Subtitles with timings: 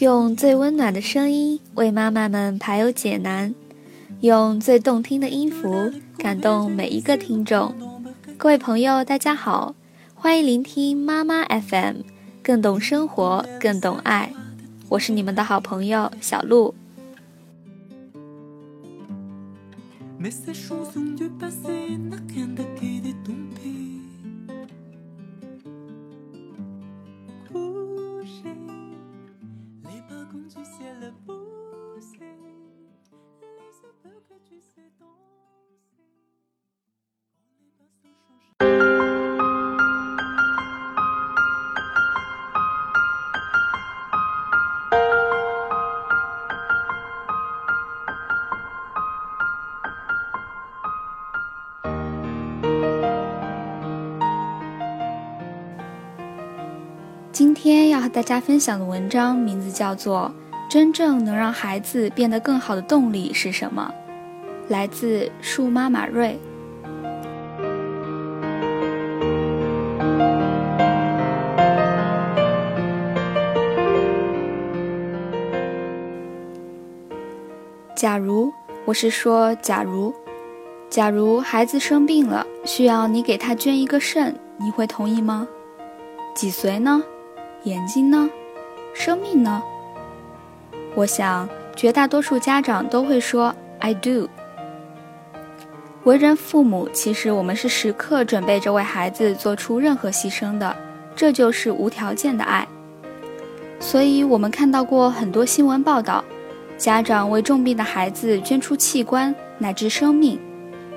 [0.00, 3.54] 用最温暖的声音为妈妈们排忧解难，
[4.22, 7.72] 用最动听的音符感动每一个听众。
[8.36, 9.76] 各位朋友，大家好，
[10.12, 11.98] 欢迎聆听妈妈 FM，
[12.42, 14.32] 更懂生活，更懂爱。
[14.88, 16.74] 我是你们的好朋友小鹿。
[57.32, 60.30] 今天要和大家分享的文章名字叫做
[60.74, 63.94] 《真正能让孩子变得更好的动力是什么》，
[64.72, 66.36] 来自树妈妈瑞。
[77.94, 78.52] 假如
[78.84, 80.12] 我是说，假如，
[80.90, 85.46] 假如孩子生病了，需要你给他捐一个肾，你会同意吗？
[86.34, 87.00] 脊髓呢？
[87.62, 88.28] 眼睛呢？
[88.92, 89.62] 生命呢？
[90.94, 94.28] 我想，绝大多数家长都会说 “I do”。
[96.04, 100.76] 为人父母，其实我们是时刻准备着为孩子做出任何牺牲的，
[101.16, 102.66] 这就是无条件的爱。
[103.80, 106.24] 所以，我们看到过很多新闻报道，
[106.78, 110.38] 家长为重病的孩子捐出器官乃至生命。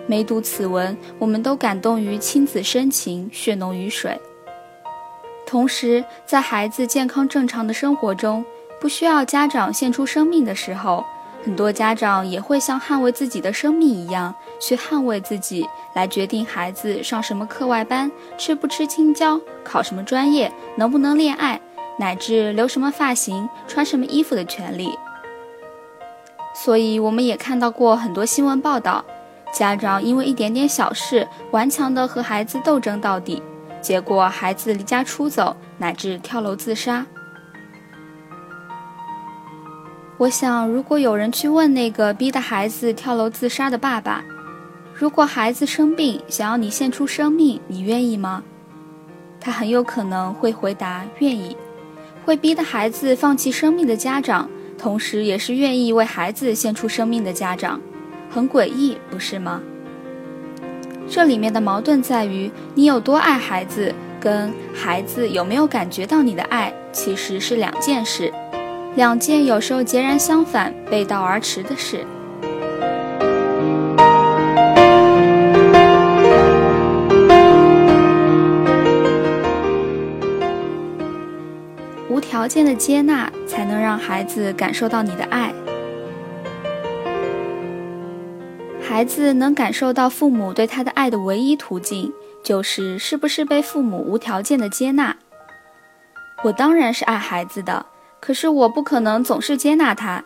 [0.06, 4.20] 每读此文，我们都感动于亲子深情，血浓于水。
[5.46, 8.46] 同时，在孩子健康正常的生活中，
[8.80, 11.04] 不需要家长献出生命的时候，
[11.44, 21.60] 很多家长也会像捍卫自己的生命一样，去捍卫自己，来决定孩子上什么课外班、吃不吃青椒、考什么专业、能不能恋爱，
[21.98, 24.92] 乃至留什么发型、穿什么衣服的权利。
[26.54, 29.04] 所以，我们也看到过很多新闻报道，
[29.54, 33.42] 家长因为一点点小事，顽强地和孩子斗争到底。
[33.80, 37.06] 结果，孩子离家出走，乃至跳楼自杀。
[40.20, 44.24] 我想，如果有人去问那个逼得孩子跳楼自杀的爸爸，
[44.96, 48.42] 如果孩子生病，想要你献出生命，你愿意吗？
[49.40, 51.56] 他很有可能会回答愿意。
[52.26, 57.80] 会逼得孩子放弃生命的家长，同时也是愿意为孩子献出生命的家长，
[58.28, 59.62] 很诡异，不是吗？
[61.08, 68.34] 这里面的矛盾在于，你有多爱孩子，跟孩子有没有感觉到你的爱，其实是两件事，
[68.98, 72.04] 两件有时候截然相反、背道而驰的事。
[82.10, 85.54] 无条件的接纳，才能让孩子感受到你的爱。
[88.82, 95.16] 孩子能感受到父母对他的爱的唯一途径，就是是不是被父母无条件的接纳。
[96.46, 97.86] 我当然是爱孩子的，
[98.28, 100.22] 可是我不可能总是接纳他。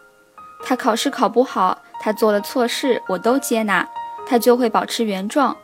[0.65, 3.87] 他考试考不好，他做了错事，我都接纳，
[4.25, 5.55] 他就会保持原状。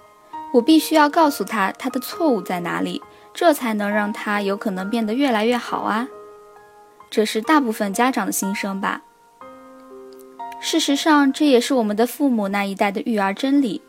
[0.54, 3.02] 我必须要告诉他他的错误在哪里，
[3.34, 6.08] 这才能让他有可能变得越来越好啊。
[7.10, 9.02] 这是大部分家长的心声吧。
[10.60, 13.82] 事实上，这也是我们的父母那一代的育儿真理。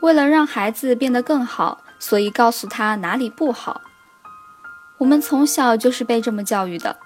[0.00, 3.82] 为了让孩子变得更好，所以告诉他哪里不好。
[4.96, 6.96] 我们从小就是被这么教育的。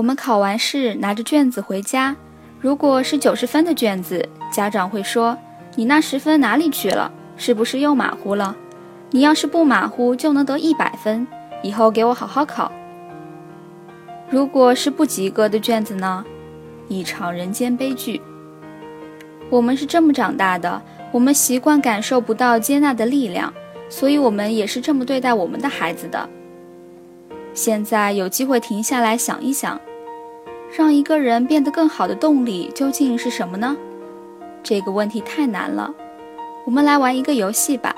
[0.00, 2.16] 我们考完试拿着卷子回家，
[2.58, 5.36] 如果是九十分的卷子，家长会说
[5.76, 7.12] ：“你那十分哪里去了？
[7.36, 8.56] 是不是又马虎了？
[9.10, 11.26] 你要是不马虎，就能得一百分。
[11.62, 12.72] 以后给我好好考。”
[14.30, 16.24] 如果是不及格的卷子呢？
[16.88, 18.22] 一场人间悲剧。
[19.50, 20.80] 我们是这么长大的，
[21.12, 23.52] 我们习惯感受不到接纳的力量，
[23.90, 26.26] 所以我们也是这么对待我们的孩子的。
[27.52, 29.78] 现在有机会停下来想一想，
[30.76, 33.76] 让一个人变得更好的动力究竟是什么呢？
[34.62, 35.92] 这个问题太难了。
[36.64, 37.94] 我们来玩一个游戏吧。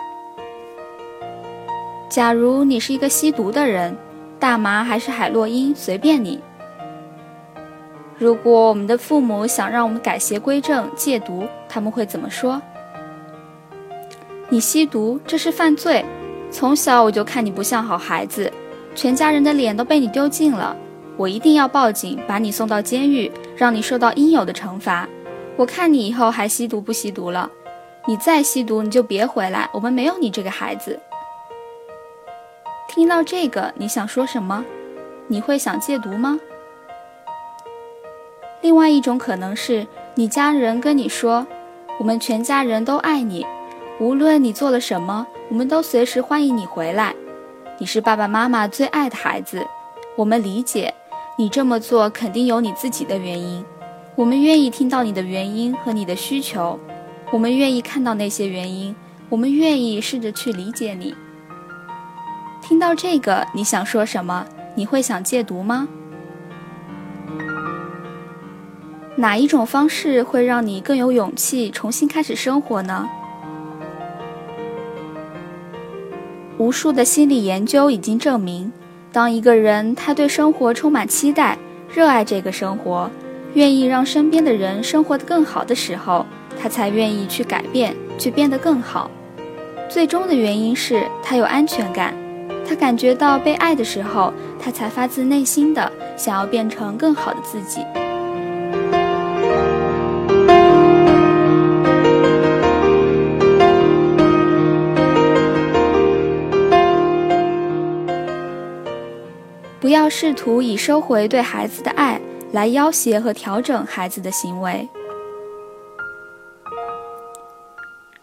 [2.09, 3.97] 假如你是一个吸毒的人。
[4.39, 6.41] 大麻还是海洛因，随便你。
[8.19, 12.61] 如果我们的父母想让我们改邪归正、戒毒，他们会怎么说？
[14.49, 16.05] 你吸毒，这是犯罪。
[16.51, 18.53] 从小我就看你不像好孩子，
[18.97, 20.77] 全家人的脸都被你丢尽了，
[21.23, 25.09] 我一定要报警，把你送到监狱，让你受到应有的惩罚。
[25.55, 27.49] 我看你以后还吸毒不吸毒了？
[28.09, 30.99] 你再吸毒，你就别回来，我们没有你这个孩子。
[32.89, 34.65] 听到这个，你想说什么？
[35.29, 36.41] 你会想戒毒吗？
[38.61, 39.87] 另外一种可能是
[40.17, 41.47] 你家人跟你说
[42.01, 43.47] ：“我们全家人都爱你，
[44.01, 47.15] 无论你做了什么，我们都随时欢迎你回来。
[47.79, 49.65] 你是爸爸妈妈最爱的孩子，
[50.17, 50.93] 我们理解
[51.39, 53.65] 你这么做肯定有你自己的原因，
[54.15, 56.79] 我们愿意听到你的原因和你的需求，
[57.33, 58.95] 我们愿意看到那些原因，
[59.31, 61.15] 我们愿意试着去理解你。”
[62.61, 64.47] 听到这个，你想说什么？
[64.75, 65.89] 你会想戒毒吗？
[69.17, 73.09] 哪一种方式会让你更有勇气重新开始生活呢？
[76.59, 78.73] 无数的心理研究已经证明，
[79.13, 81.59] 当一个人他对生活充满期待，
[81.93, 83.11] 热爱这个生活，
[83.53, 86.25] 愿意让身边的人生活得更好的时候，
[86.59, 89.11] 他才愿意去改变，去变得更好。
[89.87, 92.15] 最终的原因是他有安全感。
[92.67, 97.81] 他感觉到被爱的时候，他才发自内心的想要变成更好的自己。
[109.93, 114.89] 要试图以收回对孩子的爱来要挟和调整孩子的行为。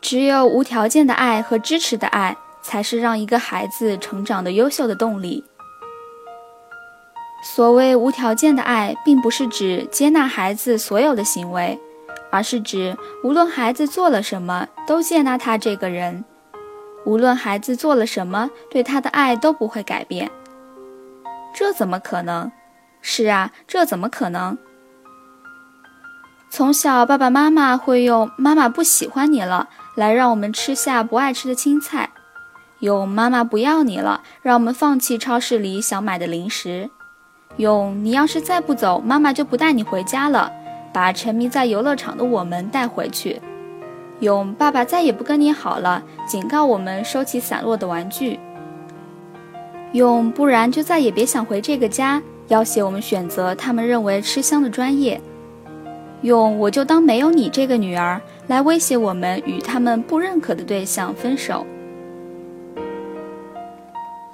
[0.01, 2.35] 只有无条件的爱和支持的爱。
[2.61, 5.45] 才是让一个孩子成长的优秀的动力。
[7.41, 11.79] 所谓无条件的爱，并不是指接纳孩子所有的行为，
[12.29, 16.23] 而是指无论孩子做了什么，都接纳他这个人；
[17.05, 20.29] 无论孩子做了什么，对他的爱都不会改变。
[21.59, 22.49] 这怎么可能？
[23.01, 24.57] 是啊，这怎么可能？
[26.49, 32.11] 从小，爸爸妈妈会用“妈妈不喜欢你了”来让我们吃下不爱吃的青菜。
[32.79, 36.89] 用妈妈不要你了，让我们放弃超市里想买的零食；
[37.57, 40.49] 用你要是再不走，妈妈就不带你回家了，
[40.93, 43.41] 把沉迷在游乐场的我们带回去；
[44.21, 48.39] 用爸爸再也不跟你好了，警告我们收起散落的玩具；
[49.93, 55.19] 用不然就再也别想回这个家，要挟我们选择他们认为吃香的专业；
[56.21, 61.65] 用我就当没有你这个女儿来威胁我们与他们不认可的对象分手。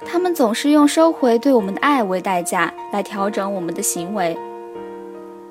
[0.04, 4.36] 他们总是用收回对我们的爱为代价来调整我们的行为，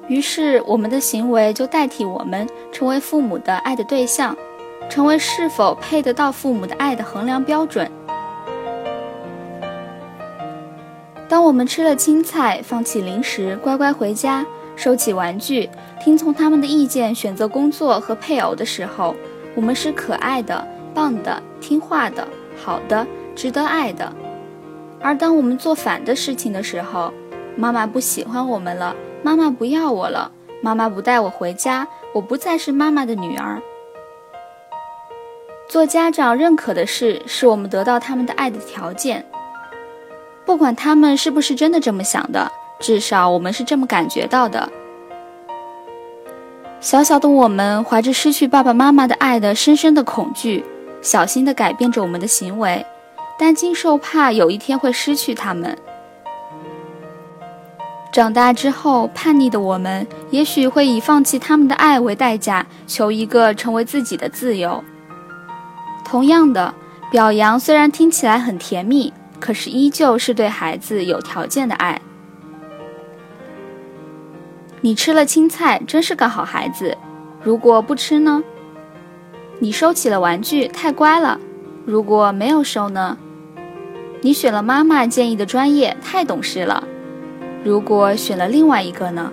[0.07, 4.35] 于是我们的行为就代替我们成为父母的爱的对象，
[4.87, 7.89] 成为是否配得到父母的爱的衡量标准。
[11.35, 14.45] 当我们吃了青菜，放弃零食，乖乖回家，
[14.77, 19.13] 收起玩具，听从他们的意见，选择工作和配偶的时候，
[19.53, 23.05] 我们是可爱的、棒的、听话的、好的、
[23.35, 24.09] 值得爱的。
[25.01, 27.13] 而当我们做反的事情的时候，
[27.57, 33.61] 妈妈不喜欢我们了，妈妈不要我了，妈妈不带我回家，我不再是妈妈的女儿。
[35.67, 39.25] 做家长认可的事，是我们得到他们的爱的条件。
[40.45, 44.69] 不管他们是不是真的这么想的，至少我们是这么感觉到的。
[46.79, 50.63] 小小的我们怀着失去爸爸妈妈的爱的深深的恐惧，
[51.01, 52.85] 小心地改变着我们的行为。
[53.37, 55.75] 担惊受怕，有一天会失去他们。
[58.11, 64.81] 长大之后，叛逆的我们也许会以放弃他们的爱为代价，求一个成为自己的自由。
[66.05, 66.73] 同样的，
[67.11, 72.01] 表扬虽然听起来很甜蜜，可是依旧是对孩子有条件的爱。
[74.81, 76.97] 你吃了青菜，真是个好孩子。
[77.43, 78.43] 如果不吃呢？
[79.59, 81.39] 你收起了玩具，太乖了。
[81.85, 83.17] 如果没有收呢？
[84.21, 86.87] 你选了妈妈建议的专业，太懂事了。
[87.63, 89.31] 如果选了另外一个呢？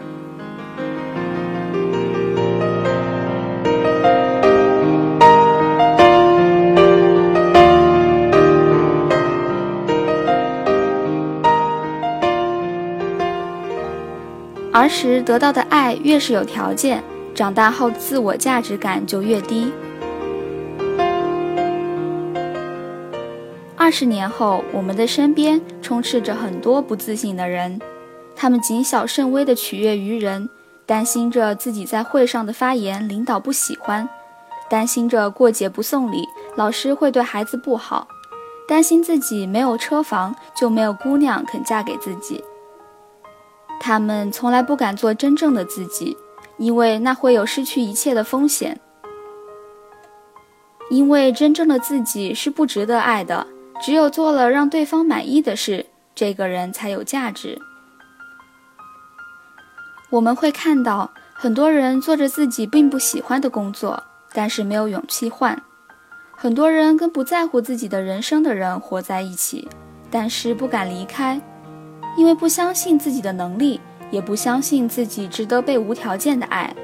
[14.83, 17.01] 儿时得到的爱越是有条件，
[17.37, 19.73] 长大后自我价值感就越低。
[23.77, 27.81] 二十年后，我们的身边充斥着很多不自信的人，
[28.35, 30.51] 他们谨小慎微地取悦于人，
[30.85, 34.09] 担心着自己在会上的发言领导不喜欢，
[34.69, 38.09] 担心着过节不送礼，老师会对孩子不好，
[38.67, 42.43] 担心自己没有车房就没有姑娘肯嫁给自己。
[43.85, 46.17] 他们从来不敢做真正的自己，
[46.57, 48.79] 因为那会有失去一切的风险。
[50.89, 53.45] 因为真正的自己是不值得爱的，
[53.83, 55.85] 只有做了让对方满意的事，
[56.15, 57.61] 这个人才有价值。
[60.11, 64.01] 我们会看到很多人做着自己并不喜欢的工作，
[64.33, 65.57] 但是没有勇气换；
[66.37, 69.69] 很多人跟不在乎自己的人生的人活在一起，
[70.09, 71.41] 但是不敢离开，
[72.17, 76.75] 因为不相信自己的能力，也不相信自己值得被无条件的爱。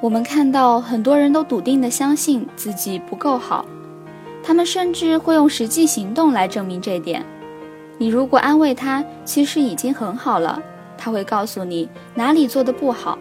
[0.00, 3.66] 我们看到很多人都笃定地相信自己不够好，
[4.42, 7.24] 他们甚至会用实际行动来证明这点。
[7.98, 10.62] 你如果安慰他，其实已经很好了，
[10.96, 13.18] 他会告诉你哪里做的不好。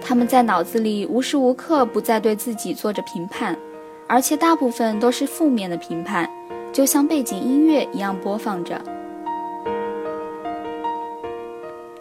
[0.00, 3.56] 他们在脑子里无时无刻不在对自己做着评判，
[4.08, 6.28] 而且大部分都是负面的评判，
[6.76, 8.78] 就像背景音乐一样播放着。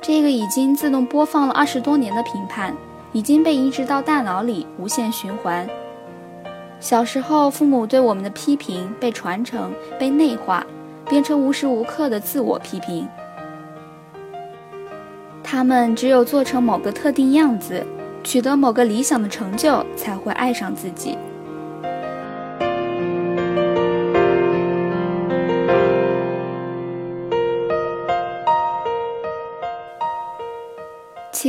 [0.02, 2.76] 这个已经自动播放了二十多年的评判。
[3.14, 5.66] 已经被移植到大脑里，无限循环。
[6.82, 10.68] 小时候，父母对我们的批评被传承、被内化，
[11.08, 13.08] 变成无时无刻的自我批评。
[15.42, 17.82] 他们只有做成某个特定样子，
[18.22, 21.18] 取得某个理想的成就，才会爱上自己。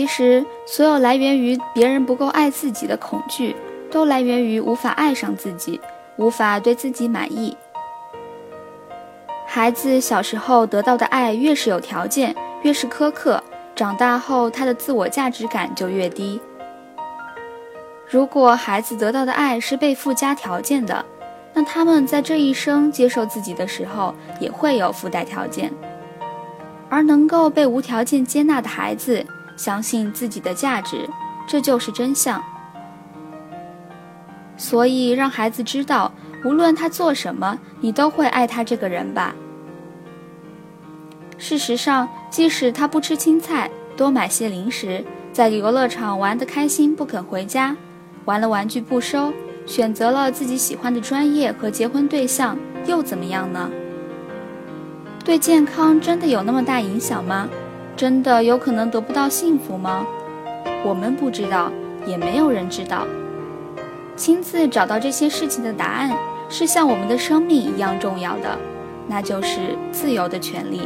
[0.07, 3.57] 其实，所有来源于别人不够爱自己的恐惧，
[3.91, 5.81] 都来源于无法爱上自己，
[6.15, 7.57] 无法对自己满意。
[9.49, 12.33] 孩子小时候得到的爱越是有条件，
[12.63, 13.43] 越是苛刻，
[13.75, 16.41] 长大后他的自我价值感就越低。
[18.09, 21.05] 如果孩子得到的爱是被附加条件的，
[21.53, 25.73] 那他们在这一生接受自己的时候，也会有附带条件。
[26.89, 29.27] 而能够被无条件接纳的孩子。
[29.57, 31.09] 相信自己的价值，
[31.47, 32.43] 这就是真相。
[34.57, 36.13] 所以，让孩子知道，
[36.45, 39.35] 无论他做什么，你都会爱他这个人吧。
[41.39, 47.77] 事实上，即使他不吃青菜，多买些零食，在游乐场玩得开心不肯回家，
[48.25, 49.33] 玩了玩具不收，
[49.67, 53.71] 选择了自己喜欢的专业和结婚对象，又怎么样呢？
[55.23, 57.49] 对健康真的有那么大影响吗？
[57.97, 60.07] 真的有可能得不到幸福吗？
[60.85, 61.73] 我们不知道，
[62.07, 63.07] 也没有人知道。
[64.15, 66.11] 亲自找到这些事情的答案，
[66.51, 68.59] 是像我们的生命一样重要的，
[69.09, 70.83] 那就是自由的权利。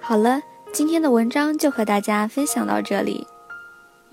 [0.00, 3.26] 好了，今天的文章就和大家分享到这里。